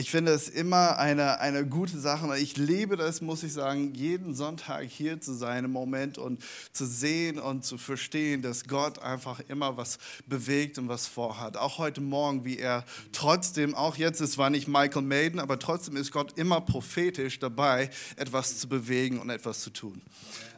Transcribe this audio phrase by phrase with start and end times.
[0.00, 2.38] Ich finde es immer eine, eine gute Sache.
[2.38, 6.42] Ich liebe das, muss ich sagen, jeden Sonntag hier zu sein im Moment und
[6.72, 11.58] zu sehen und zu verstehen, dass Gott einfach immer was bewegt und was vorhat.
[11.58, 15.98] Auch heute Morgen, wie er trotzdem, auch jetzt, es war nicht Michael Maiden, aber trotzdem
[15.98, 20.00] ist Gott immer prophetisch dabei, etwas zu bewegen und etwas zu tun.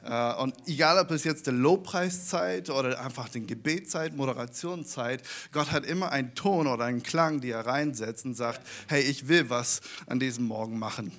[0.05, 5.23] Äh, und egal, ob es jetzt der Lobpreiszeit oder einfach den Gebetszeit, Moderationszeit,
[5.53, 9.29] Gott hat immer einen Ton oder einen Klang, die er reinsetzt und sagt, hey, ich
[9.29, 11.13] will was an diesem Morgen machen.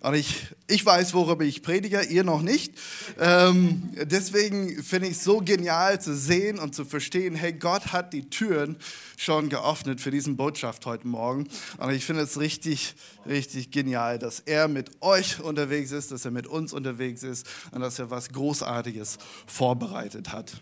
[0.00, 2.72] Und ich, ich weiß, worüber ich predige, ihr noch nicht.
[3.18, 8.12] Ähm, deswegen finde ich es so genial zu sehen und zu verstehen, hey, Gott hat
[8.12, 8.76] die Türen
[9.16, 11.48] schon geöffnet für diesen Botschaft heute Morgen.
[11.78, 12.94] Und ich finde es richtig,
[13.26, 17.80] richtig genial, dass er mit euch unterwegs ist, dass er mit uns unterwegs ist und
[17.80, 20.52] dass er was Großartiges vorbereitet hat.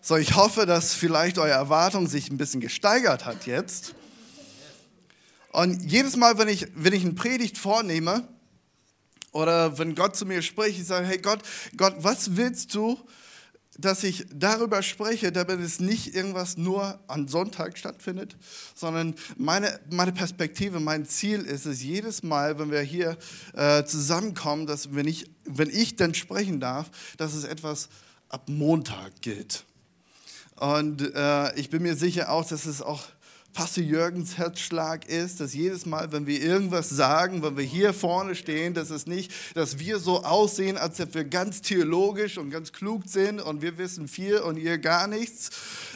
[0.00, 3.94] So, ich hoffe, dass vielleicht eure Erwartung sich ein bisschen gesteigert hat jetzt.
[5.52, 8.28] Und jedes Mal, wenn ich, wenn ich eine Predigt vornehme,
[9.32, 11.40] oder wenn Gott zu mir spricht, ich sage, hey Gott,
[11.76, 12.98] Gott, was willst du,
[13.78, 18.36] dass ich darüber spreche, damit es nicht irgendwas nur an Sonntag stattfindet,
[18.74, 23.16] sondern meine, meine Perspektive, mein Ziel ist es, jedes Mal, wenn wir hier
[23.54, 27.88] äh, zusammenkommen, dass wenn ich, wenn ich dann sprechen darf, dass es etwas
[28.28, 29.64] ab Montag gilt.
[30.56, 33.04] Und äh, ich bin mir sicher auch, dass es auch
[33.52, 38.36] Pastor Jürgens Herzschlag ist, dass jedes Mal, wenn wir irgendwas sagen, wenn wir hier vorne
[38.36, 42.72] stehen, dass es nicht, dass wir so aussehen, als ob wir ganz theologisch und ganz
[42.72, 45.50] klug sind und wir wissen viel und ihr gar nichts,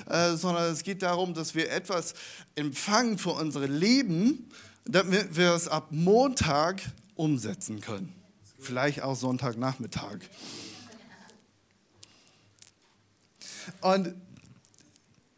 [0.09, 2.15] äh, sondern es geht darum, dass wir etwas
[2.57, 4.51] empfangen für unsere Leben,
[4.85, 6.83] damit wir es ab Montag
[7.15, 8.13] umsetzen können.
[8.59, 10.19] Vielleicht auch Sonntagnachmittag.
[13.81, 14.15] Und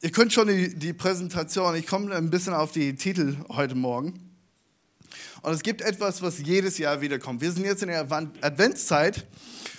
[0.04, 4.36] Ihr könnt schon die, die Präsentation, ich komme ein bisschen auf die Titel heute Morgen.
[5.40, 7.40] Und es gibt etwas, was jedes Jahr wiederkommt.
[7.40, 8.06] Wir sind jetzt in der
[8.42, 9.26] Adventszeit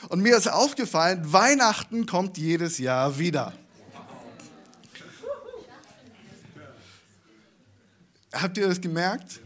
[0.10, 3.54] und mir ist aufgefallen, Weihnachten kommt jedes Jahr wieder.
[8.34, 9.42] Habt ihr das gemerkt?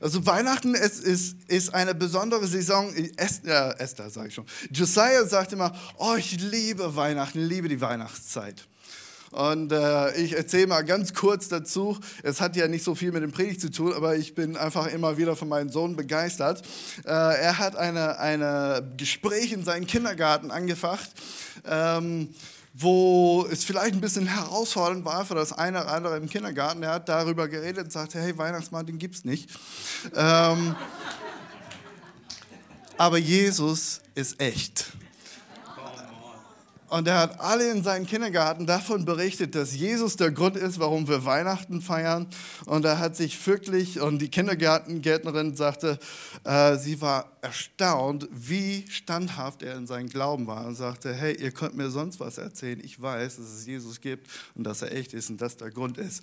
[0.00, 2.94] Also Weihnachten ist, ist, ist eine besondere Saison.
[3.16, 4.46] Esther, äh, Esther sage ich schon.
[4.70, 8.68] Josiah sagt immer, oh, ich liebe Weihnachten, liebe die Weihnachtszeit.
[9.30, 11.98] Und äh, ich erzähle mal ganz kurz dazu.
[12.22, 14.86] Es hat ja nicht so viel mit dem Predigt zu tun, aber ich bin einfach
[14.86, 16.62] immer wieder von meinem Sohn begeistert.
[17.04, 21.10] Äh, er hat eine, eine Gespräch in seinen Kindergarten angefacht.
[21.66, 22.28] Ähm,
[22.80, 26.84] wo es vielleicht ein bisschen herausfordernd war für das eine oder andere im Kindergarten.
[26.84, 29.50] Er hat darüber geredet und sagte, hey, Weihnachtsmann, den gibt's nicht.
[30.14, 30.76] Ähm,
[32.96, 34.92] aber Jesus ist echt.
[36.88, 41.06] Und er hat alle in seinem Kindergarten davon berichtet, dass Jesus der Grund ist, warum
[41.06, 42.26] wir Weihnachten feiern.
[42.64, 45.98] Und er hat sich wirklich, und die Kindergartengärtnerin sagte,
[46.44, 50.66] äh, sie war erstaunt, wie standhaft er in seinem Glauben war.
[50.66, 52.80] Und sagte, hey, ihr könnt mir sonst was erzählen.
[52.82, 55.98] Ich weiß, dass es Jesus gibt und dass er echt ist und dass der Grund
[55.98, 56.22] ist.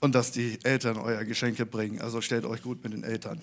[0.00, 2.00] Und dass die Eltern euer Geschenke bringen.
[2.00, 3.42] Also stellt euch gut mit den Eltern.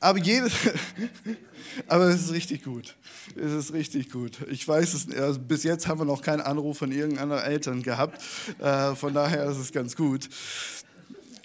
[0.00, 0.52] Aber jedes,
[1.88, 2.94] aber es ist richtig gut.
[3.36, 4.32] Es ist richtig gut.
[4.50, 8.22] Ich weiß es, also bis jetzt haben wir noch keinen Anruf von irgendeiner Eltern gehabt.
[8.58, 10.28] Äh, von daher ist es ganz gut.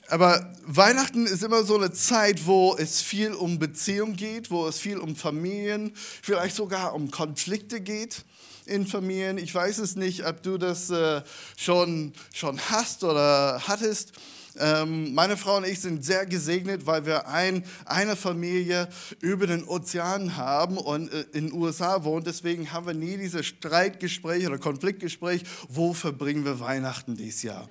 [0.07, 4.79] Aber Weihnachten ist immer so eine Zeit, wo es viel um Beziehung geht, wo es
[4.79, 8.23] viel um Familien, vielleicht sogar um Konflikte geht
[8.65, 9.37] in Familien.
[9.37, 11.21] Ich weiß es nicht, ob du das äh,
[11.57, 14.13] schon, schon hast oder hattest.
[14.59, 18.87] Ähm, meine Frau und ich sind sehr gesegnet, weil wir ein, eine Familie
[19.19, 22.27] über den Ozean haben und äh, in den USA wohnt.
[22.27, 27.67] Deswegen haben wir nie dieses Streitgespräch oder Konfliktgespräch, wo verbringen wir Weihnachten dieses Jahr.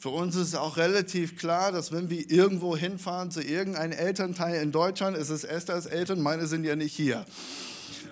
[0.00, 4.72] Für uns ist auch relativ klar, dass wenn wir irgendwo hinfahren zu irgendeinem Elternteil in
[4.72, 7.24] Deutschland, ist es Esthers Eltern, meine sind ja nicht hier.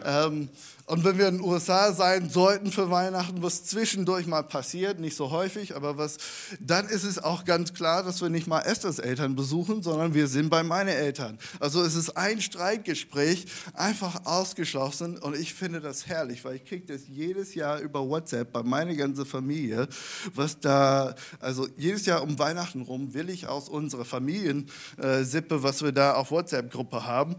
[0.05, 0.49] Ähm,
[0.87, 5.17] und wenn wir in den USA sein sollten für Weihnachten, was zwischendurch mal passiert, nicht
[5.17, 6.19] so häufig, aber was,
[6.61, 10.27] dann ist es auch ganz klar, dass wir nicht mal Esthers Eltern besuchen, sondern wir
[10.27, 11.39] sind bei meinen Eltern.
[11.61, 16.87] Also es ist ein Streitgespräch einfach ausgeschlossen und ich finde das herrlich, weil ich kriege
[16.87, 19.89] das jedes Jahr über WhatsApp bei meiner ganzen Familie,
[20.35, 25.93] was da, also jedes Jahr um Weihnachten rum will ich aus unserer Familiensippe, was wir
[25.93, 27.37] da auf WhatsApp-Gruppe haben,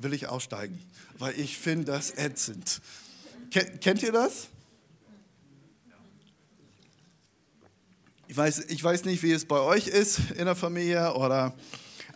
[0.00, 0.78] will ich aussteigen
[1.18, 2.80] weil ich finde das ätzend.
[3.50, 4.48] Kennt ihr das?
[8.28, 11.54] Ich weiß, ich weiß nicht, wie es bei euch ist in der Familie oder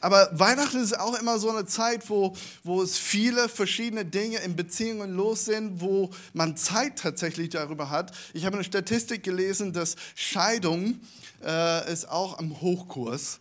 [0.00, 4.56] Aber Weihnachten ist auch immer so eine Zeit, wo, wo es viele verschiedene Dinge in
[4.56, 8.12] Beziehungen los sind, wo man Zeit tatsächlich darüber hat.
[8.32, 11.00] Ich habe eine Statistik gelesen, dass Scheidung
[11.44, 13.41] äh, ist auch am Hochkurs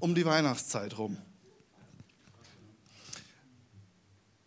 [0.00, 1.18] um die Weihnachtszeit rum.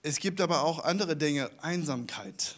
[0.08, 2.58] Es gibt aber auch andere Dinge, Einsamkeit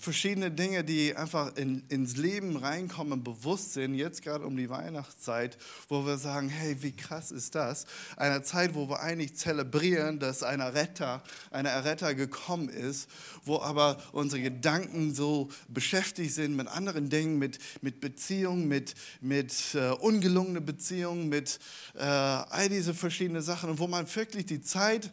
[0.00, 5.58] verschiedene Dinge, die einfach in, ins Leben reinkommen, bewusst sind, jetzt gerade um die Weihnachtszeit,
[5.88, 7.84] wo wir sagen, hey, wie krass ist das?
[8.16, 13.10] Eine Zeit, wo wir eigentlich zelebrieren, dass ein Retter, ein Erretter gekommen ist,
[13.44, 19.74] wo aber unsere Gedanken so beschäftigt sind mit anderen Dingen, mit, mit Beziehungen, mit, mit
[19.74, 21.58] äh, ungelungene Beziehungen, mit
[21.94, 25.10] äh, all diese verschiedenen Sachen und wo man wirklich die Zeit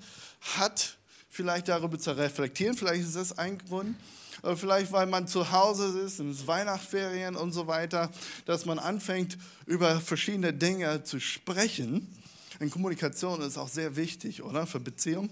[0.55, 0.96] hat,
[1.37, 3.95] vielleicht darüber zu reflektieren, vielleicht ist das ein Grund,
[4.41, 8.11] oder vielleicht weil man zu Hause ist, in Weihnachtsferien und so weiter,
[8.45, 9.37] dass man anfängt,
[9.67, 12.11] über verschiedene Dinge zu sprechen.
[12.59, 14.65] Und Kommunikation ist auch sehr wichtig, oder?
[14.65, 15.29] Für Beziehungen.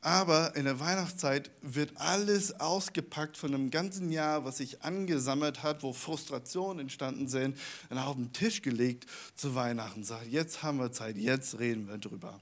[0.00, 5.82] Aber in der Weihnachtszeit wird alles ausgepackt von einem ganzen Jahr, was sich angesammelt hat,
[5.82, 7.58] wo Frustrationen entstanden sind,
[7.90, 10.02] und auf den Tisch gelegt zu Weihnachten.
[10.02, 12.40] Sagt, jetzt haben wir Zeit, jetzt reden wir drüber.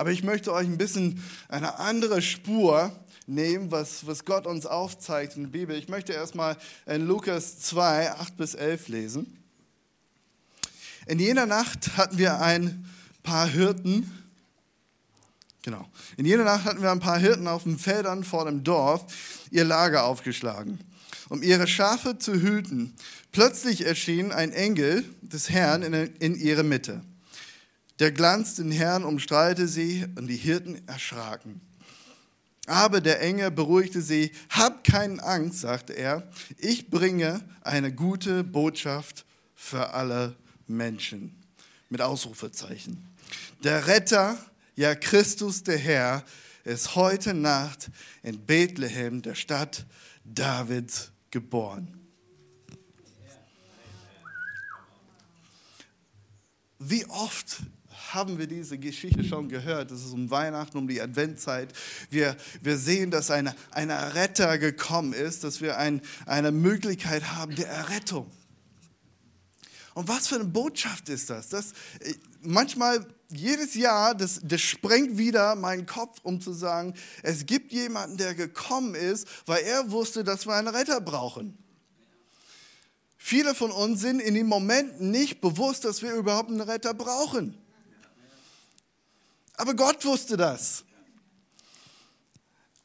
[0.00, 2.90] Aber ich möchte euch ein bisschen eine andere Spur
[3.26, 5.76] nehmen, was, was Gott uns aufzeigt in der Bibel.
[5.76, 6.56] Ich möchte erstmal
[6.86, 9.38] in Lukas 2, 8 bis 11 lesen.
[11.06, 12.88] In jener Nacht hatten wir ein
[13.22, 14.10] paar Hirten.
[15.60, 15.86] Genau.
[16.16, 19.04] In jener Nacht hatten wir ein paar Hirten auf den Feldern vor dem Dorf
[19.50, 20.78] ihr Lager aufgeschlagen,
[21.28, 22.94] um ihre Schafe zu hüten.
[23.32, 27.02] Plötzlich erschien ein Engel des Herrn in, in ihre Mitte.
[28.00, 31.60] Der Glanz den Herrn umstrahlte sie und die Hirten erschraken.
[32.66, 34.32] Aber der Engel beruhigte sie.
[34.48, 36.30] Hab keine Angst, sagte er.
[36.56, 40.34] Ich bringe eine gute Botschaft für alle
[40.66, 41.36] Menschen.
[41.90, 43.06] Mit Ausrufezeichen.
[43.64, 44.38] Der Retter,
[44.76, 46.24] ja Christus der Herr,
[46.64, 47.90] ist heute Nacht
[48.22, 49.84] in Bethlehem, der Stadt
[50.24, 52.00] Davids, geboren.
[56.78, 57.58] Wie oft
[58.14, 59.90] haben wir diese Geschichte schon gehört.
[59.90, 61.72] Es ist um Weihnachten, um die Adventzeit.
[62.10, 67.54] Wir, wir sehen, dass ein, ein Retter gekommen ist, dass wir ein, eine Möglichkeit haben
[67.54, 68.30] der Errettung.
[69.94, 71.48] Und was für eine Botschaft ist das?
[71.48, 71.72] das
[72.42, 78.16] manchmal, jedes Jahr, das, das sprengt wieder meinen Kopf, um zu sagen, es gibt jemanden,
[78.16, 81.56] der gekommen ist, weil er wusste, dass wir einen Retter brauchen.
[83.16, 87.56] Viele von uns sind in dem Moment nicht bewusst, dass wir überhaupt einen Retter brauchen.
[89.60, 90.84] Aber Gott wusste das.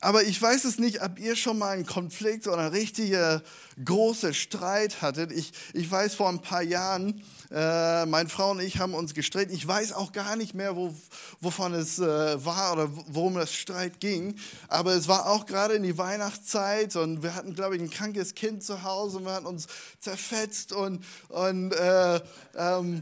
[0.02, 3.42] Aber ich weiß es nicht, ob ihr schon mal einen Konflikt oder einen richtigen
[3.84, 5.32] großen Streit hattet.
[5.32, 9.54] Ich, ich weiß, vor ein paar Jahren, äh, meine Frau und ich haben uns gestritten.
[9.54, 10.94] Ich weiß auch gar nicht mehr, wo,
[11.40, 14.36] wovon es äh, war oder worum das Streit ging.
[14.68, 18.36] Aber es war auch gerade in die Weihnachtszeit und wir hatten, glaube ich, ein krankes
[18.36, 19.68] Kind zu Hause und wir hatten uns
[20.02, 20.74] zerfetzt.
[20.74, 22.20] Und, und äh,
[22.58, 23.02] ähm,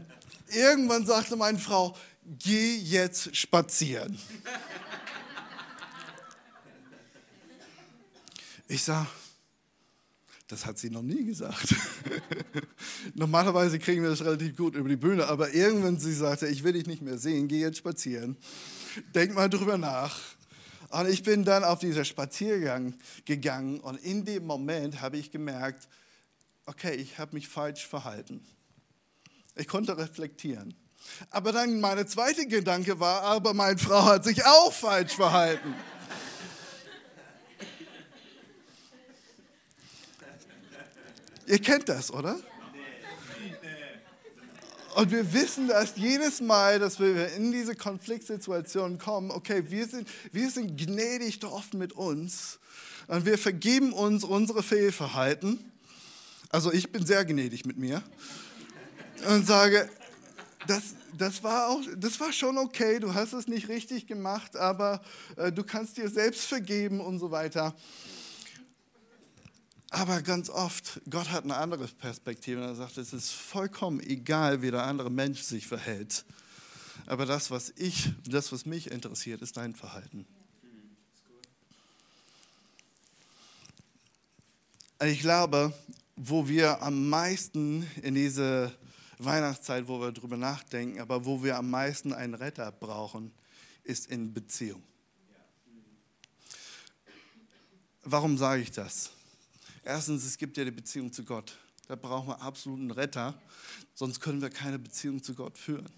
[0.52, 4.18] irgendwann sagte meine Frau, geh jetzt spazieren.
[8.66, 9.06] Ich sage,
[10.48, 11.74] das hat sie noch nie gesagt.
[13.14, 16.72] Normalerweise kriegen wir das relativ gut über die Bühne, aber irgendwann sie sagte, ich will
[16.72, 18.36] dich nicht mehr sehen, geh jetzt spazieren.
[19.14, 20.18] Denk mal drüber nach.
[20.90, 22.94] Und ich bin dann auf dieser Spaziergang
[23.24, 25.88] gegangen und in dem Moment habe ich gemerkt,
[26.66, 28.44] okay, ich habe mich falsch verhalten.
[29.56, 30.74] Ich konnte reflektieren.
[31.30, 35.74] Aber dann meine zweite Gedanke war, aber meine Frau hat sich auch falsch verhalten.
[41.46, 42.38] Ihr kennt das, oder?
[44.94, 50.08] Und wir wissen dass jedes Mal, dass wir in diese Konfliktsituation kommen, okay, wir sind,
[50.30, 52.60] wir sind gnädig oft mit uns
[53.08, 55.72] und wir vergeben uns unsere Fehlverhalten.
[56.48, 58.02] Also ich bin sehr gnädig mit mir
[59.28, 59.90] und sage,
[60.66, 65.02] das, das, war auch, das war schon okay, du hast es nicht richtig gemacht, aber
[65.36, 67.74] äh, du kannst dir selbst vergeben und so weiter.
[69.90, 72.60] Aber ganz oft, Gott hat eine andere Perspektive.
[72.62, 76.24] Er sagt, es ist vollkommen egal, wie der andere Mensch sich verhält.
[77.06, 80.26] Aber das, was ich, das, was mich interessiert, ist dein Verhalten.
[85.04, 85.72] Ich glaube,
[86.16, 88.72] wo wir am meisten in diese
[89.18, 93.32] Weihnachtszeit, wo wir darüber nachdenken, aber wo wir am meisten einen Retter brauchen,
[93.82, 94.82] ist in Beziehung.
[98.02, 99.10] Warum sage ich das?
[99.82, 101.58] Erstens, es gibt ja die Beziehung zu Gott.
[101.88, 103.34] Da brauchen wir absoluten Retter,
[103.94, 105.88] sonst können wir keine Beziehung zu Gott führen.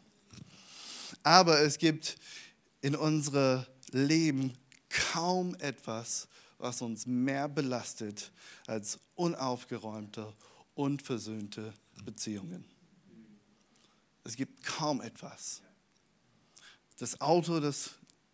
[1.23, 2.16] Aber es gibt
[2.80, 4.52] in unserem Leben
[4.88, 8.32] kaum etwas, was uns mehr belastet
[8.66, 10.32] als unaufgeräumte,
[10.75, 11.73] unversöhnte
[12.04, 12.64] Beziehungen.
[14.26, 15.62] Es gibt kaum etwas.
[16.99, 17.90] Das Auto, das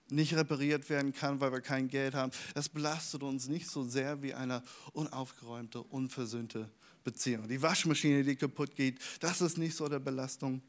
[0.08, 4.22] nicht repariert werden kann, weil wir kein Geld haben, das belastet uns nicht so sehr
[4.22, 6.70] wie eine unaufgeräumte, unversöhnte
[7.04, 7.46] Beziehung.
[7.48, 10.62] Die Waschmaschine, die kaputt geht, das ist nicht so der Belastung.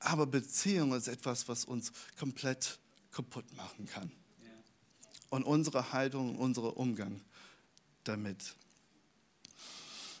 [0.00, 2.78] Aber Beziehung ist etwas, was uns komplett
[3.12, 4.10] kaputt machen kann.
[5.30, 7.20] Und unsere Haltung, unser Umgang
[8.04, 8.56] damit.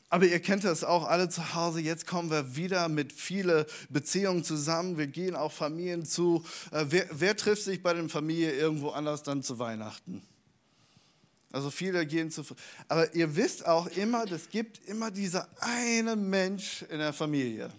[0.08, 1.80] Aber ihr kennt das auch alle zu Hause.
[1.80, 4.98] Jetzt kommen wir wieder mit vielen Beziehungen zusammen.
[4.98, 6.44] Wir gehen auch Familien zu.
[6.70, 10.22] Äh, wer, wer trifft sich bei den Familien irgendwo anders dann zu Weihnachten?
[11.50, 12.44] Also viele gehen zu.
[12.86, 17.70] Aber ihr wisst auch immer, es gibt immer dieser eine Mensch in der Familie,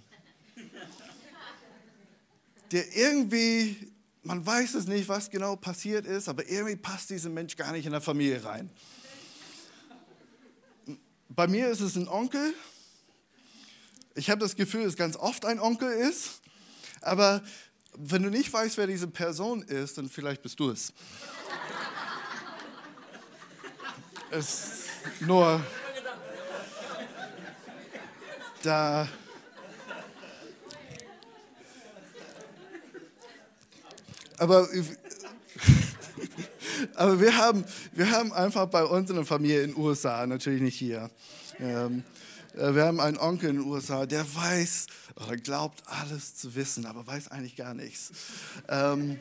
[2.71, 3.93] der irgendwie,
[4.23, 7.85] man weiß es nicht, was genau passiert ist, aber irgendwie passt dieser Mensch gar nicht
[7.85, 8.69] in der Familie rein.
[11.37, 12.55] Bei mir ist es ein Onkel.
[14.15, 16.41] Ich habe das Gefühl, dass es ganz oft ein Onkel ist.
[17.01, 17.43] Aber
[17.95, 20.91] wenn du nicht weißt, wer diese Person ist, dann vielleicht bist du es.
[24.31, 24.85] es
[25.19, 25.63] nur
[28.63, 29.07] da.
[34.39, 34.67] Aber
[36.95, 40.77] aber wir haben, wir haben einfach bei uns der Familie in den USA, natürlich nicht
[40.77, 41.09] hier,
[41.59, 42.03] ähm,
[42.55, 46.85] äh, wir haben einen Onkel in den USA, der weiß oder glaubt alles zu wissen,
[46.85, 48.11] aber weiß eigentlich gar nichts.
[48.67, 49.19] Ähm,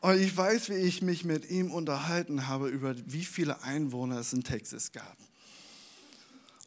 [0.00, 4.32] und ich weiß, wie ich mich mit ihm unterhalten habe über wie viele Einwohner es
[4.32, 5.16] in Texas gab.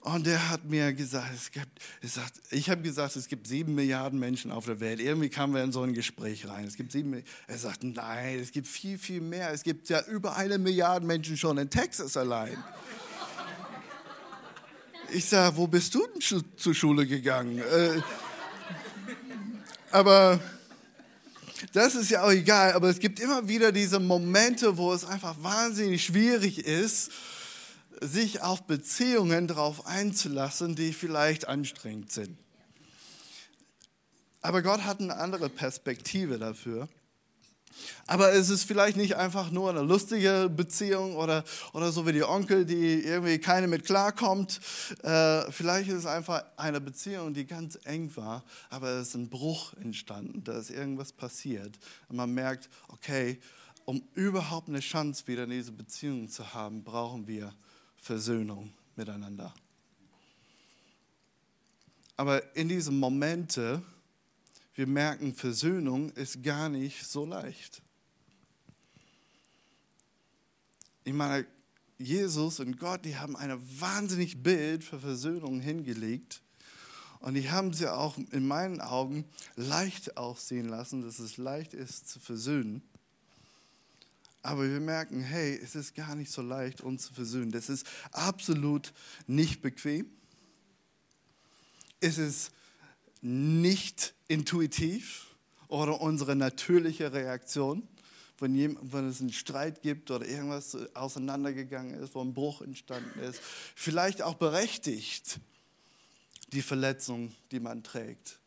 [0.02, 4.20] Und der hat mir gesagt, es gibt, gesagt ich habe gesagt, es gibt sieben Milliarden
[4.20, 5.00] Menschen auf der Welt.
[5.00, 6.66] Irgendwie kamen wir in so ein Gespräch rein.
[6.66, 9.52] Es gibt sieben, er sagt, nein, es gibt viel, viel mehr.
[9.52, 12.58] Es gibt ja über eine Milliarde Menschen schon in Texas allein.
[15.14, 17.60] Ich sage, wo bist du denn zur Schule gegangen?
[17.60, 18.02] Äh,
[19.92, 20.40] aber
[21.74, 22.74] das ist ja auch egal.
[22.74, 27.12] Aber es gibt immer wieder diese Momente, wo es einfach wahnsinnig schwierig ist,
[28.02, 32.38] sich auf Beziehungen darauf einzulassen, die vielleicht anstrengend sind.
[34.42, 36.90] Aber Gott hat eine andere Perspektive dafür.
[38.08, 41.44] Aber es ist vielleicht nicht einfach nur eine lustige Beziehung oder,
[41.74, 44.60] oder so wie die Onkel, die irgendwie keine mit klarkommt.
[45.04, 49.30] Äh, vielleicht ist es einfach eine Beziehung, die ganz eng war, aber es ist ein
[49.30, 51.80] Bruch entstanden, da ist irgendwas passiert.
[52.10, 53.40] Und man merkt, okay,
[53.86, 57.54] um überhaupt eine Chance wieder in diese Beziehung zu haben, brauchen wir
[58.02, 59.54] Versöhnung miteinander.
[62.18, 63.82] Aber in diesen Momente,
[64.74, 67.82] wir merken, Versöhnung ist gar nicht so leicht.
[71.04, 71.46] Ich meine,
[71.98, 76.42] Jesus und Gott, die haben ein wahnsinnig Bild für Versöhnung hingelegt.
[77.20, 82.10] Und die haben sie auch in meinen Augen leicht aussehen lassen, dass es leicht ist
[82.10, 82.82] zu versöhnen.
[84.44, 87.52] Aber wir merken, hey, es ist gar nicht so leicht, uns zu versöhnen.
[87.52, 88.94] Das ist absolut
[89.28, 90.10] nicht bequem.
[92.00, 92.52] Es ist
[93.22, 95.28] nicht intuitiv
[95.68, 97.88] oder unsere natürliche Reaktion,
[98.40, 103.20] wenn, jemand, wenn es einen Streit gibt oder irgendwas auseinandergegangen ist, wo ein Bruch entstanden
[103.20, 103.40] ist.
[103.76, 105.40] Vielleicht auch berechtigt
[106.52, 108.40] die Verletzung, die man trägt.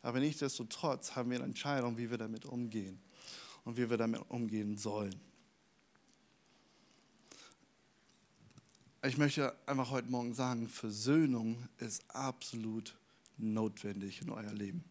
[0.00, 2.98] Aber nichtsdestotrotz haben wir eine Entscheidung, wie wir damit umgehen
[3.68, 5.14] und wie wir damit umgehen sollen.
[9.04, 12.96] Ich möchte einfach heute Morgen sagen, Versöhnung ist absolut
[13.36, 14.82] notwendig in euer Leben.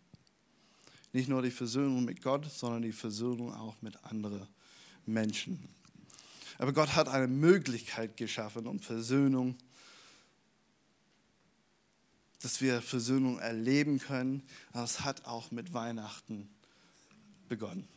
[1.11, 4.47] Nicht nur die Versöhnung mit Gott, sondern die Versöhnung auch mit anderen
[5.07, 5.57] Menschen.
[6.59, 9.55] Aber Gott hat eine Möglichkeit geschaffen, um Versöhnung,
[12.43, 14.43] dass wir Versöhnung erleben können.
[14.71, 16.47] Das hat auch mit Weihnachten
[17.49, 17.87] begonnen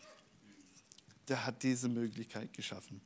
[1.30, 3.00] der hat diese Möglichkeit geschaffen.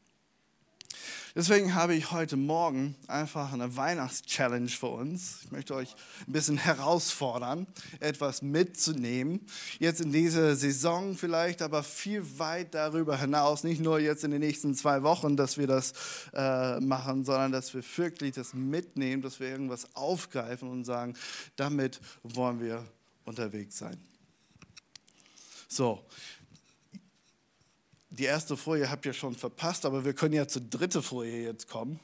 [1.36, 5.40] Deswegen habe ich heute Morgen einfach eine Weihnachtschallenge für uns.
[5.42, 5.96] Ich möchte euch
[6.28, 7.66] ein bisschen herausfordern,
[7.98, 9.44] etwas mitzunehmen.
[9.80, 13.64] Jetzt in dieser Saison vielleicht, aber viel weit darüber hinaus.
[13.64, 15.92] Nicht nur jetzt in den nächsten zwei Wochen, dass wir das
[16.32, 21.14] äh, machen, sondern dass wir wirklich das mitnehmen, dass wir irgendwas aufgreifen und sagen,
[21.56, 22.86] damit wollen wir
[23.24, 23.98] unterwegs sein.
[25.66, 26.06] So,
[28.14, 31.68] die erste Folie habt ihr schon verpasst, aber wir können ja zur dritten Folie jetzt
[31.68, 32.00] kommen.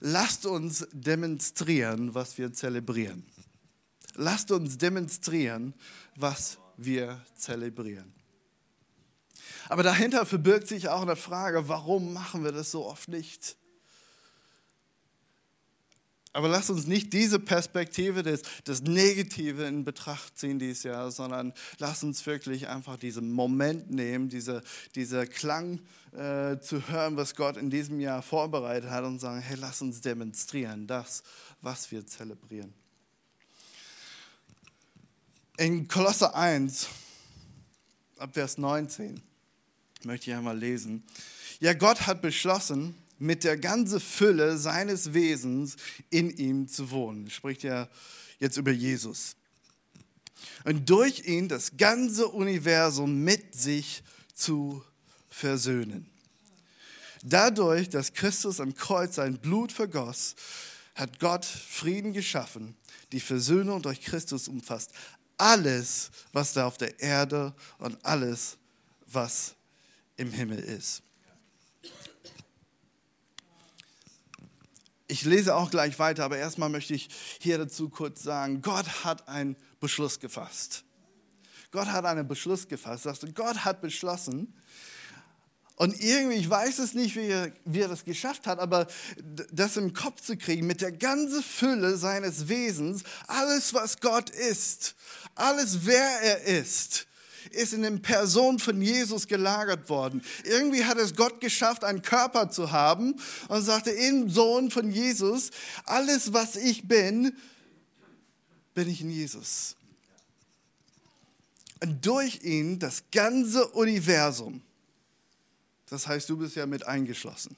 [0.00, 3.26] lasst uns demonstrieren, was wir zelebrieren.
[4.14, 5.74] Lasst uns demonstrieren,
[6.14, 8.14] was wir zelebrieren.
[9.68, 13.57] Aber dahinter verbirgt sich auch eine Frage, warum machen wir das so oft nicht?
[16.32, 21.54] Aber lasst uns nicht diese Perspektive des, des Negative in Betracht ziehen dieses Jahr, sondern
[21.78, 24.62] lasst uns wirklich einfach diesen Moment nehmen, diese,
[25.26, 25.80] Klang
[26.12, 30.00] äh, zu hören, was Gott in diesem Jahr vorbereitet hat und sagen, hey, lass uns
[30.00, 31.22] demonstrieren das,
[31.62, 32.74] was wir zelebrieren.
[35.56, 36.88] In Kolosser 1,
[38.18, 39.20] ab Vers 19,
[40.04, 41.02] möchte ich einmal lesen.
[41.58, 45.76] Ja, Gott hat beschlossen, mit der ganzen Fülle seines Wesens
[46.10, 47.30] in ihm zu wohnen.
[47.30, 47.88] Spricht ja
[48.38, 49.36] jetzt über Jesus.
[50.64, 54.02] Und durch ihn das ganze Universum mit sich
[54.34, 54.84] zu
[55.28, 56.06] versöhnen.
[57.24, 60.36] Dadurch, dass Christus am Kreuz sein Blut vergoss,
[60.94, 62.76] hat Gott Frieden geschaffen.
[63.12, 64.92] Die Versöhnung durch Christus umfasst
[65.38, 68.58] alles, was da auf der Erde und alles,
[69.06, 69.54] was
[70.16, 71.02] im Himmel ist.
[75.08, 77.08] Ich lese auch gleich weiter, aber erstmal möchte ich
[77.40, 80.84] hier dazu kurz sagen, Gott hat einen Beschluss gefasst.
[81.70, 83.06] Gott hat einen Beschluss gefasst.
[83.34, 84.54] Gott hat beschlossen,
[85.78, 88.88] und irgendwie, ich weiß es nicht, wie er, wie er das geschafft hat, aber
[89.52, 94.96] das im Kopf zu kriegen, mit der ganzen Fülle seines Wesens, alles, was Gott ist,
[95.36, 97.06] alles, wer er ist,
[97.52, 100.22] ist in der Person von Jesus gelagert worden.
[100.44, 103.16] Irgendwie hat es Gott geschafft, einen Körper zu haben
[103.48, 105.50] und sagte, im Sohn von Jesus,
[105.84, 107.36] alles was ich bin,
[108.74, 109.76] bin ich in Jesus.
[111.80, 114.62] Und durch ihn das ganze Universum,
[115.86, 117.56] das heißt, du bist ja mit eingeschlossen,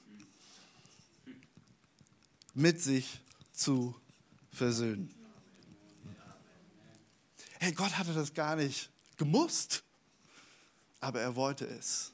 [2.53, 3.21] mit sich
[3.53, 3.95] zu
[4.51, 5.13] versöhnen.
[7.59, 8.89] Hey, Gott hatte das gar nicht
[9.21, 9.83] gemusst,
[10.99, 12.11] aber er wollte es.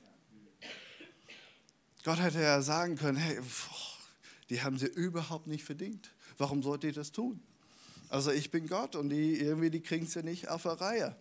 [2.03, 3.39] Gott hätte ja sagen können, hey,
[4.49, 6.11] die haben sie überhaupt nicht verdient.
[6.37, 7.41] Warum sollte ich das tun?
[8.09, 11.15] Also ich bin Gott und die irgendwie, die kriegen es ja nicht auf der Reihe.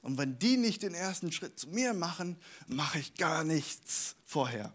[0.00, 4.72] Und wenn die nicht den ersten Schritt zu mir machen, mache ich gar nichts vorher.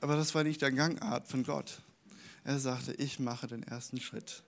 [0.00, 1.80] Aber das war nicht der Gangart von Gott.
[2.42, 4.42] Er sagte, ich mache den ersten Schritt.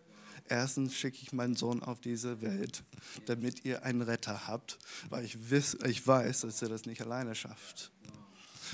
[0.48, 2.82] Erstens schicke ich meinen Sohn auf diese Welt,
[3.26, 4.78] damit ihr einen Retter habt,
[5.08, 7.90] weil ich, wiss, ich weiß, dass er das nicht alleine schafft.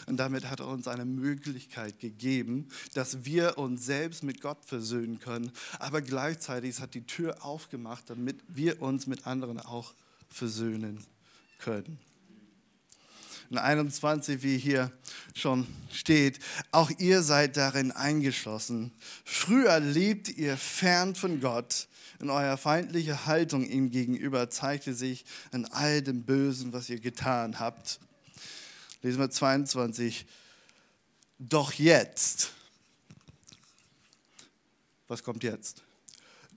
[0.07, 5.19] Und damit hat er uns eine Möglichkeit gegeben, dass wir uns selbst mit Gott versöhnen
[5.19, 5.51] können.
[5.79, 9.95] Aber gleichzeitig hat die Tür aufgemacht, damit wir uns mit anderen auch
[10.29, 11.05] versöhnen
[11.59, 11.99] können
[13.51, 14.93] in 21, wie hier
[15.35, 16.39] schon steht,
[16.71, 18.93] auch ihr seid darin eingeschlossen.
[19.25, 21.89] Früher lebt ihr fern von Gott.
[22.21, 27.61] In eurer feindliche Haltung ihm gegenüber zeigte sich in all dem Bösen, was ihr getan
[27.61, 28.01] habt.
[29.03, 30.27] Lesen wir 22.
[31.39, 32.53] Doch jetzt,
[35.07, 35.85] was kommt jetzt?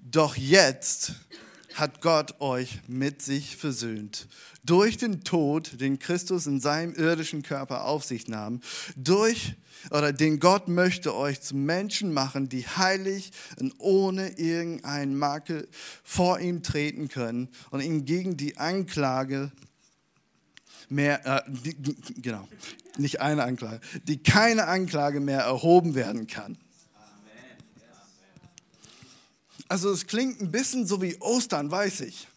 [0.03, 1.13] Doch jetzt
[1.75, 4.27] hat Gott euch mit sich versöhnt.
[4.63, 8.61] Durch den Tod, den Christus in seinem irdischen Körper auf sich nahm,
[8.95, 9.55] durch
[9.89, 15.67] oder den Gott möchte euch zu Menschen machen, die heilig und ohne irgendeinen Makel
[16.03, 19.51] vor ihm treten können und ihm gegen die Anklage
[20.89, 21.75] mehr, äh, die,
[22.21, 22.47] genau,
[22.97, 26.57] nicht eine Anklage, die keine Anklage mehr erhoben werden kann.
[29.71, 32.27] Also es klingt ein bisschen so wie Ostern, weiß ich.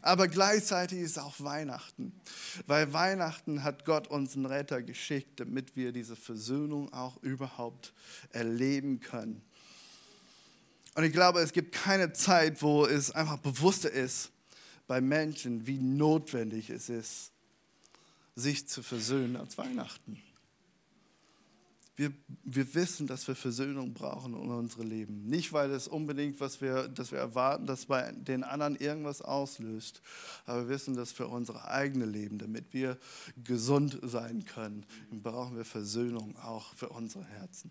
[0.00, 2.18] Aber gleichzeitig ist es auch Weihnachten.
[2.66, 7.92] Weil Weihnachten hat Gott uns einen Retter geschickt, damit wir diese Versöhnung auch überhaupt
[8.30, 9.42] erleben können.
[10.94, 14.30] Und ich glaube, es gibt keine Zeit, wo es einfach bewusster ist
[14.86, 17.30] bei Menschen, wie notwendig es ist,
[18.36, 20.22] sich zu versöhnen als Weihnachten.
[21.96, 25.26] Wir, wir wissen, dass wir Versöhnung brauchen in unserem Leben.
[25.26, 30.02] Nicht, weil es unbedingt, was wir, dass wir erwarten, dass bei den anderen irgendwas auslöst,
[30.44, 32.98] aber wir wissen, dass für unser eigenes Leben, damit wir
[33.44, 37.70] gesund sein können, brauchen wir Versöhnung auch für unsere Herzen.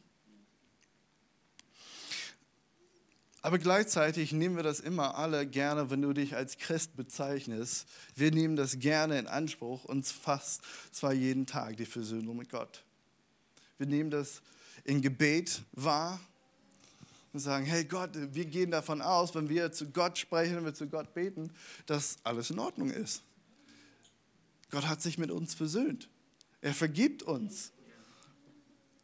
[3.42, 7.90] Aber gleichzeitig nehmen wir das immer alle gerne, wenn du dich als Christ bezeichnest.
[8.16, 10.62] Wir nehmen das gerne in Anspruch, uns fast
[10.94, 12.86] zwar jeden Tag die Versöhnung mit Gott.
[13.84, 14.42] Wir nehmen das
[14.86, 16.18] in Gebet wahr
[17.34, 20.74] und sagen, hey Gott, wir gehen davon aus, wenn wir zu Gott sprechen, wenn wir
[20.74, 21.52] zu Gott beten,
[21.86, 23.24] dass alles in Ordnung ist.
[24.72, 26.08] Gott hat sich mit uns versöhnt.
[26.62, 27.74] Er vergibt uns.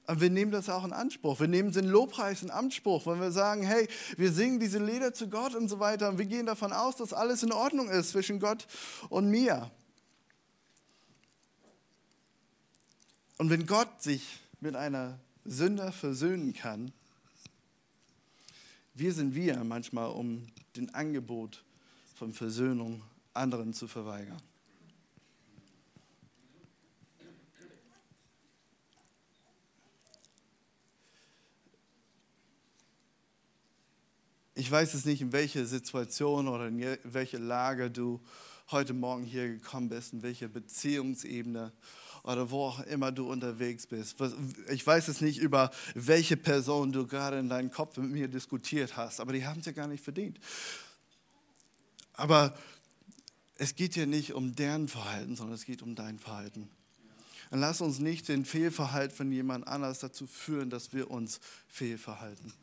[0.07, 1.41] Und wir nehmen das auch in Anspruch.
[1.41, 5.27] Wir nehmen den Lobpreis in Anspruch, wenn wir sagen, hey, wir singen diese Lieder zu
[5.27, 6.07] Gott und so weiter.
[6.07, 8.65] Und wir gehen davon aus, dass alles in Ordnung ist zwischen Gott
[9.09, 9.69] und mir.
[13.37, 16.91] Und wenn Gott sich mit einer Sünder versöhnen kann,
[18.93, 21.63] wir sind wir manchmal, um den Angebot
[22.15, 23.01] von Versöhnung
[23.33, 24.41] anderen zu verweigern.
[34.55, 38.19] Ich weiß es nicht, in welche Situation oder in welche Lage du
[38.71, 41.71] heute Morgen hier gekommen bist, in welche Beziehungsebene
[42.29, 44.17] oder wo auch immer du unterwegs bist.
[44.69, 48.97] Ich weiß es nicht, über welche Person du gerade in deinem Kopf mit mir diskutiert
[48.97, 50.39] hast, aber die haben es ja gar nicht verdient.
[52.13, 52.55] Aber
[53.55, 56.69] es geht ja nicht um deren Verhalten, sondern es geht um dein Verhalten.
[57.49, 62.53] Und lass uns nicht den Fehlverhalten von jemand anders dazu führen, dass wir uns fehlverhalten.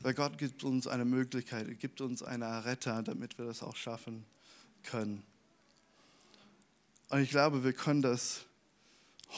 [0.00, 4.24] Weil Gott gibt uns eine Möglichkeit, gibt uns einen Retter, damit wir das auch schaffen
[4.84, 5.24] können.
[7.10, 8.44] Und ich glaube, wir können das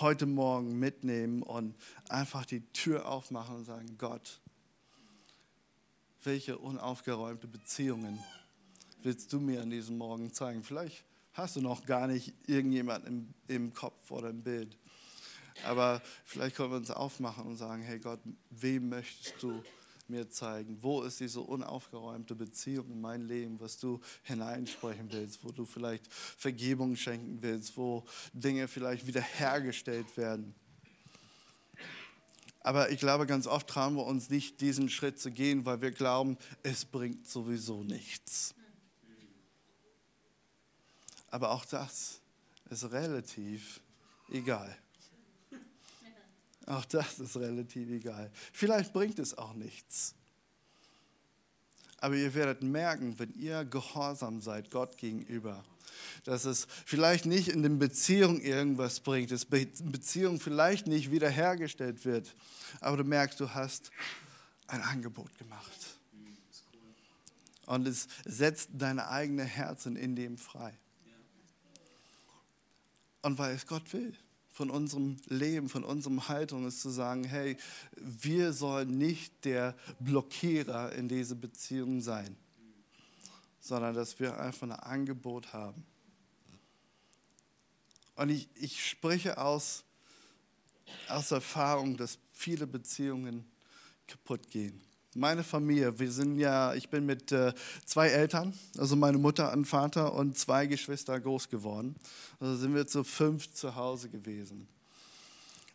[0.00, 1.76] heute Morgen mitnehmen und
[2.08, 4.40] einfach die Tür aufmachen und sagen, Gott,
[6.24, 8.22] welche unaufgeräumte Beziehungen
[9.02, 10.64] willst du mir an diesem Morgen zeigen?
[10.64, 14.76] Vielleicht hast du noch gar nicht irgendjemanden im, im Kopf oder im Bild.
[15.64, 19.62] Aber vielleicht können wir uns aufmachen und sagen, hey Gott, wem möchtest du
[20.10, 25.52] mir zeigen, wo ist diese unaufgeräumte Beziehung in mein Leben, was du hineinsprechen willst, wo
[25.52, 30.54] du vielleicht Vergebung schenken willst, wo Dinge vielleicht wiederhergestellt werden.
[32.62, 35.92] Aber ich glaube, ganz oft trauen wir uns nicht, diesen Schritt zu gehen, weil wir
[35.92, 38.54] glauben, es bringt sowieso nichts.
[41.30, 42.20] Aber auch das
[42.68, 43.80] ist relativ
[44.28, 44.76] egal.
[46.70, 48.30] Auch das ist relativ egal.
[48.52, 50.14] Vielleicht bringt es auch nichts.
[51.98, 55.64] Aber ihr werdet merken, wenn ihr gehorsam seid Gott gegenüber,
[56.22, 62.36] dass es vielleicht nicht in den Beziehungen irgendwas bringt, dass Beziehung vielleicht nicht wiederhergestellt wird,
[62.80, 63.90] aber du merkst, du hast
[64.68, 65.98] ein Angebot gemacht.
[67.66, 70.72] Und es setzt deine eigene Herzen in dem frei.
[73.22, 74.16] Und weil es Gott will
[74.60, 77.56] von unserem Leben, von unserem Haltung ist zu sagen, hey,
[77.96, 82.36] wir sollen nicht der Blockierer in diese Beziehung sein,
[83.58, 85.86] sondern dass wir einfach ein Angebot haben.
[88.16, 89.82] Und ich, ich spreche aus,
[91.08, 93.50] aus Erfahrung, dass viele Beziehungen
[94.06, 97.52] kaputt gehen meine Familie, wir sind ja, ich bin mit äh,
[97.84, 101.96] zwei Eltern, also meine Mutter und Vater und zwei Geschwister groß geworden.
[102.38, 104.68] Also sind wir zu fünf zu Hause gewesen.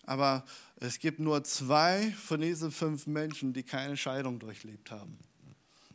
[0.06, 0.46] Aber
[0.78, 5.18] es gibt nur zwei von diesen fünf Menschen, die keine Scheidung durchlebt haben.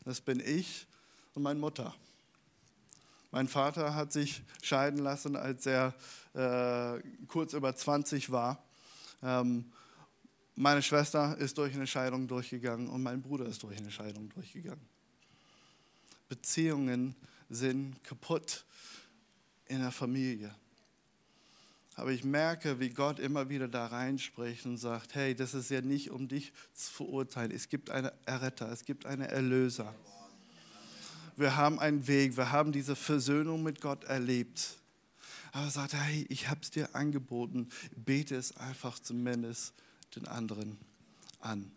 [0.05, 0.87] Das bin ich
[1.35, 1.95] und meine Mutter.
[3.31, 5.95] Mein Vater hat sich scheiden lassen, als er
[6.35, 8.63] äh, kurz über 20 war.
[9.23, 9.67] Ähm,
[10.61, 14.87] meine Schwester ist durch eine Scheidung durchgegangen und mein Bruder ist durch eine Scheidung durchgegangen.
[16.29, 17.17] Beziehungen
[17.49, 18.67] sind kaputt
[19.69, 20.55] in der Familie.
[21.97, 25.81] Aber ich merke, wie Gott immer wieder da reinspricht und sagt, hey, das ist ja
[25.81, 27.53] nicht, um dich zu verurteilen.
[27.53, 29.95] Es gibt einen Erretter, es gibt einen Erlöser.
[31.37, 34.77] Wir haben einen Weg, wir haben diese Versöhnung mit Gott erlebt.
[35.53, 39.73] Aber er sagt, hey, ich habe es dir angeboten, bete es einfach zumindest
[40.17, 40.77] den anderen
[41.41, 41.71] an.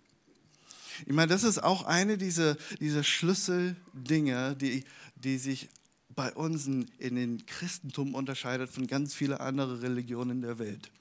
[1.06, 4.84] Ich meine, das ist auch eine dieser, dieser Schlüsseldinge, die,
[5.16, 5.70] die sich
[6.10, 10.92] bei uns in, den Christentum unterscheidet von ganz vielen anderen Religionen der Welt.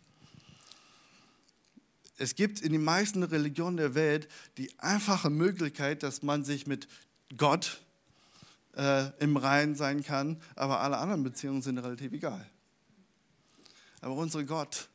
[2.18, 6.88] Es gibt in den meisten Religionen der Welt die einfache Möglichkeit, dass man sich mit
[7.36, 7.82] Gott
[8.76, 12.48] äh, im Reinen sein kann, aber alle anderen Beziehungen sind relativ egal.
[14.00, 14.88] Aber unser Gott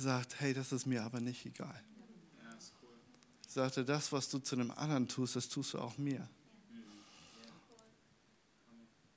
[0.00, 1.82] sagt, hey, das ist mir aber nicht egal.
[2.42, 2.56] Ja.
[3.48, 6.28] Sagte, das, was du zu einem anderen tust, das tust du auch mir.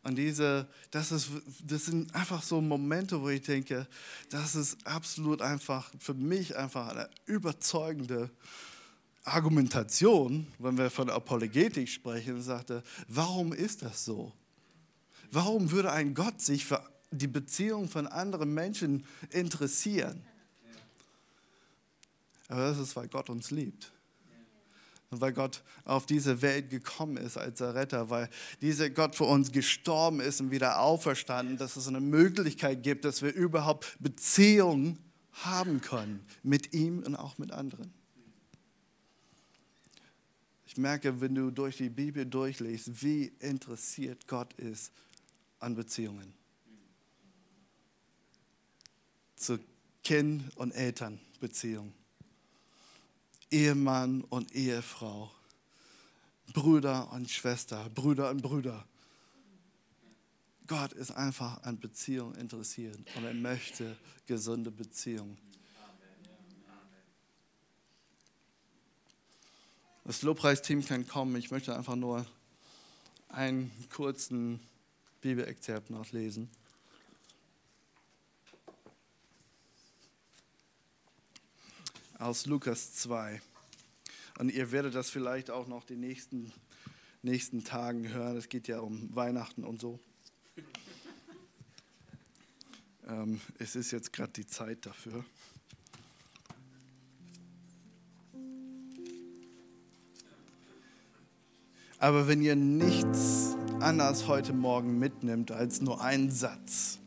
[0.04, 1.30] Und diese, das, ist,
[1.66, 3.88] das sind einfach so Momente, wo ich denke,
[4.30, 8.30] das ist absolut einfach für mich einfach eine überzeugende
[9.24, 14.34] Argumentation, wenn wir von Apologetik sprechen, sagte, warum ist das so?
[15.32, 20.22] Warum würde ein Gott sich für die Beziehung von anderen Menschen interessieren?
[22.48, 23.92] Aber das ist, weil Gott uns liebt.
[25.10, 28.30] Und weil Gott auf diese Welt gekommen ist als Retter, weil
[28.62, 33.22] dieser Gott für uns gestorben ist und wieder auferstanden, dass es eine Möglichkeit gibt, dass
[33.22, 34.98] wir überhaupt Beziehungen
[35.32, 37.94] haben können mit ihm und auch mit anderen.
[40.66, 44.92] Ich merke, wenn du durch die Bibel durchliest, wie interessiert Gott ist
[45.60, 46.34] an Beziehungen.
[49.36, 49.60] Zu
[50.04, 51.94] Kind- und Elternbeziehungen.
[53.54, 55.32] Ehemann und Ehefrau.
[56.54, 58.86] Brüder und Schwester, Brüder und Brüder.
[60.66, 65.38] Gott ist einfach an Beziehungen interessiert und er möchte gesunde Beziehungen.
[70.06, 71.36] Das Lobpreisteam kann kommen.
[71.36, 72.26] Ich möchte einfach nur
[73.30, 74.60] einen kurzen
[75.22, 76.50] Bibelexzerpt noch lesen.
[82.24, 83.42] Aus Lukas 2.
[84.40, 86.54] Und ihr werdet das vielleicht auch noch die nächsten,
[87.22, 88.38] nächsten Tagen hören.
[88.38, 90.00] Es geht ja um Weihnachten und so.
[93.06, 95.26] Ähm, es ist jetzt gerade die Zeit dafür.
[101.98, 107.00] Aber wenn ihr nichts anderes heute Morgen mitnimmt als nur einen Satz,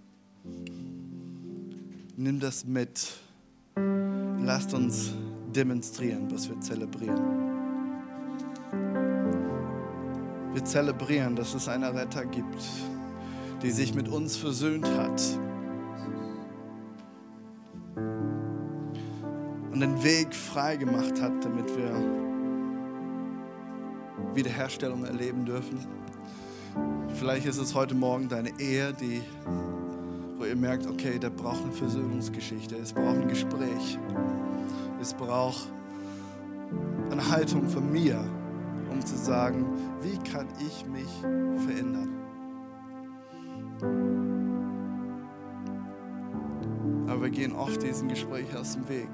[2.18, 3.25] nimm das mit.
[4.46, 5.12] Lasst uns
[5.52, 7.20] demonstrieren, was wir zelebrieren.
[10.52, 12.64] Wir zelebrieren, dass es einen Retter gibt,
[13.60, 15.20] der sich mit uns versöhnt hat
[19.72, 21.90] und den Weg frei gemacht hat, damit wir
[24.32, 25.84] Wiederherstellung erleben dürfen.
[27.14, 29.22] Vielleicht ist es heute Morgen deine Ehe, die,
[30.38, 33.98] wo ihr merkt, okay, der braucht eine Versöhnungsgeschichte, es braucht ein Gespräch,
[35.00, 35.70] es braucht
[37.10, 38.22] eine Haltung von mir,
[38.90, 39.66] um zu sagen,
[40.02, 41.10] wie kann ich mich
[41.64, 42.12] verändern.
[47.08, 49.10] Aber wir gehen oft diesen Gespräch aus dem Weg.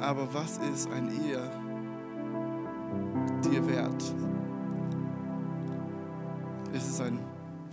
[0.00, 1.64] Aber was ist ein Ehe?
[3.54, 4.02] dir wert?
[6.72, 7.18] Ist es ein,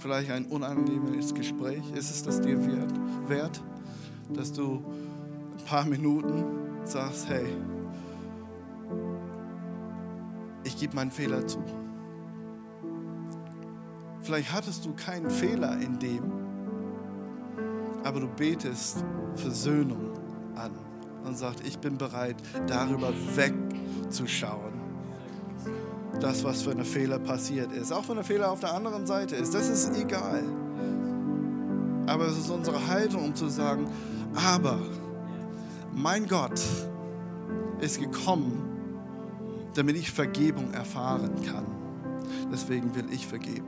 [0.01, 1.83] vielleicht ein unangenehmes Gespräch?
[1.93, 2.93] Ist es das dir wert,
[3.27, 3.61] wert,
[4.33, 4.83] dass du
[5.57, 6.43] ein paar Minuten
[6.83, 7.45] sagst, hey,
[10.63, 11.63] ich gebe meinen Fehler zu.
[14.21, 16.23] Vielleicht hattest du keinen Fehler in dem,
[18.03, 19.03] aber du betest
[19.35, 20.11] Versöhnung
[20.55, 20.71] an
[21.23, 22.37] und sagst, ich bin bereit,
[22.67, 24.80] darüber wegzuschauen
[26.21, 27.91] das, was für eine Fehler passiert ist.
[27.91, 30.43] Auch wenn der Fehler auf der anderen Seite ist, das ist egal.
[32.05, 33.87] Aber es ist unsere Haltung, um zu sagen,
[34.35, 34.79] aber
[35.93, 36.61] mein Gott
[37.79, 38.61] ist gekommen,
[39.73, 41.65] damit ich Vergebung erfahren kann.
[42.51, 43.65] Deswegen will ich vergeben.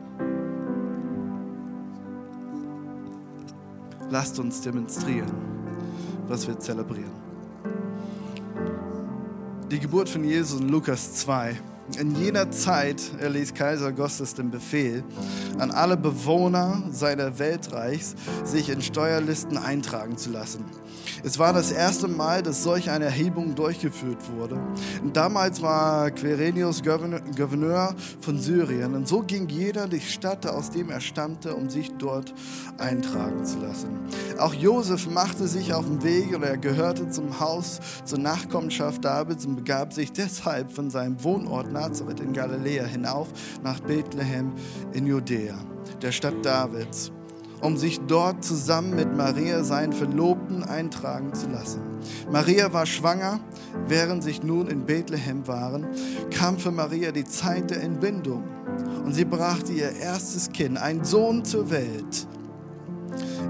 [4.10, 5.32] Lasst uns demonstrieren,
[6.28, 7.24] was wir zelebrieren.
[9.72, 11.60] Die Geburt von Jesus in Lukas 2
[12.00, 15.04] in jener Zeit erließ Kaiser Augustus den Befehl
[15.60, 20.66] an alle Bewohner seiner Weltreichs, sich in Steuerlisten eintragen zu lassen.
[21.24, 24.60] Es war das erste Mal, dass solch eine Erhebung durchgeführt wurde.
[25.14, 31.02] Damals war Quirinius Gouverneur von Syrien und so ging jeder die Stadt, aus dem er
[31.02, 32.34] stammte, um sich dort
[32.78, 34.00] eintragen zu lassen.
[34.38, 39.46] Auch Josef machte sich auf den Weg und er gehörte zum Haus zur Nachkommenschaft Davids
[39.46, 43.30] und begab sich deshalb von seinem Wohnort Nazareth in Galiläa hinauf
[43.64, 44.54] nach Bethlehem
[44.94, 45.58] in Judäa,
[46.02, 47.12] der Stadt Davids
[47.64, 51.80] um sich dort zusammen mit Maria, seinen Verlobten, eintragen zu lassen.
[52.30, 53.40] Maria war schwanger,
[53.88, 55.88] während sie nun in Bethlehem waren,
[56.30, 58.44] kam für Maria die Zeit der Entbindung
[59.06, 62.28] und sie brachte ihr erstes Kind, einen Sohn zur Welt,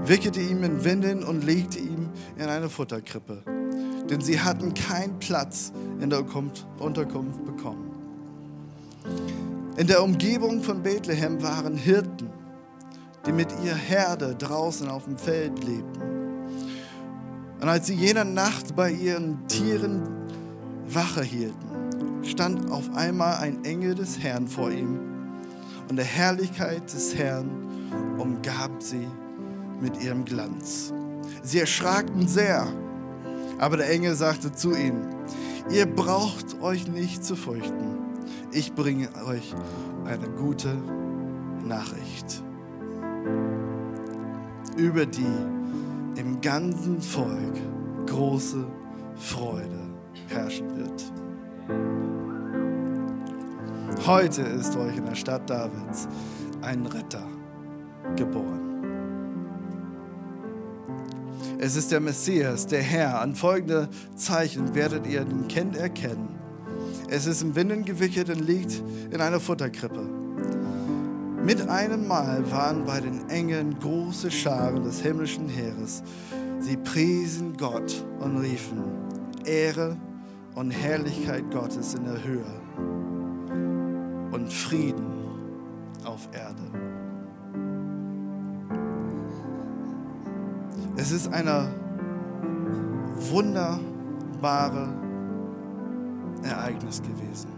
[0.04, 3.42] wickelte ihm in Windeln und legte ihn in eine Futterkrippe,
[4.08, 6.24] denn sie hatten keinen Platz in der
[6.78, 7.93] Unterkunft bekommen.
[9.76, 12.30] In der Umgebung von Bethlehem waren Hirten
[13.26, 16.02] die mit ihrer Herde draußen auf dem Feld lebten.
[17.60, 20.02] Und als sie jene Nacht bei ihren Tieren
[20.86, 25.00] Wache hielten, stand auf einmal ein Engel des Herrn vor ihm
[25.88, 27.48] und der Herrlichkeit des Herrn
[28.18, 29.08] umgab sie
[29.80, 30.92] mit ihrem Glanz.
[31.42, 32.66] Sie erschraken sehr,
[33.58, 35.06] aber der Engel sagte zu ihnen,
[35.70, 37.93] ihr braucht euch nicht zu fürchten,
[38.54, 39.52] ich bringe euch
[40.04, 40.74] eine gute
[41.66, 42.42] Nachricht
[44.76, 45.26] über die
[46.16, 47.56] im ganzen Volk
[48.06, 48.64] große
[49.16, 49.80] Freude
[50.28, 51.12] herrschen wird.
[54.06, 56.06] Heute ist euch in der Stadt Davids
[56.62, 57.26] ein Retter
[58.16, 58.60] geboren.
[61.58, 63.20] Es ist der Messias, der Herr.
[63.20, 66.43] An folgende Zeichen werdet ihr den Kind erkennen.
[67.16, 70.02] Es ist im Winden gewickelt und liegt in einer Futterkrippe.
[71.44, 76.02] Mit einem Mal waren bei den Engeln große Scharen des himmlischen Heeres.
[76.58, 78.82] Sie priesen Gott und riefen,
[79.44, 79.96] Ehre
[80.56, 82.52] und Herrlichkeit Gottes in der Höhe
[84.32, 85.06] und Frieden
[86.04, 86.64] auf Erde.
[90.96, 91.72] Es ist eine
[93.30, 95.03] wunderbare
[96.44, 97.48] Ereignis gewesen.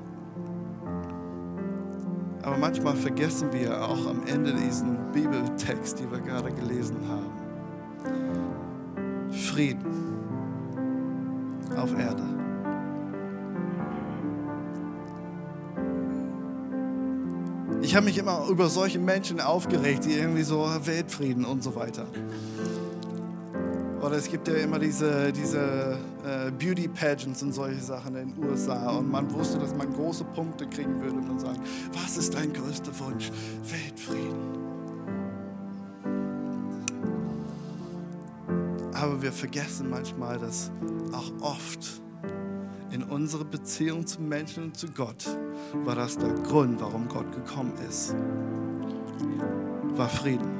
[2.42, 7.33] Aber manchmal vergessen wir auch am Ende diesen Bibeltext, den wir gerade gelesen haben.
[9.33, 10.16] Frieden
[11.77, 12.22] auf Erde.
[17.83, 22.07] Ich habe mich immer über solche Menschen aufgeregt, die irgendwie so Weltfrieden und so weiter.
[24.07, 28.45] Oder es gibt ja immer diese, diese äh, Beauty Pageants und solche Sachen in den
[28.45, 28.99] USA.
[28.99, 31.59] Und man wusste, dass man große Punkte kriegen würde und sagen,
[31.92, 33.33] was ist dein größter Wunsch?
[33.64, 34.59] Weltfrieden.
[38.95, 40.71] Aber wir vergessen manchmal, dass
[41.11, 42.01] auch oft
[42.92, 45.27] in unserer Beziehung zu Menschen und zu Gott
[45.85, 48.14] war das der Grund, warum Gott gekommen ist.
[49.97, 50.56] War Frieden.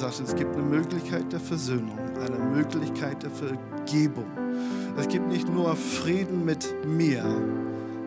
[0.00, 4.26] Er sagt, es gibt eine Möglichkeit der Versöhnung, eine Möglichkeit der Vergebung.
[4.96, 7.24] Es gibt nicht nur Frieden mit mir,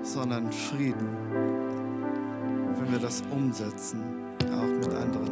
[0.02, 1.10] sondern Frieden,
[2.80, 4.02] wenn wir das umsetzen,
[4.54, 5.32] auch mit anderen.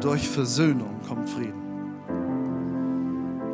[0.00, 1.63] Durch Versöhnung kommt Frieden.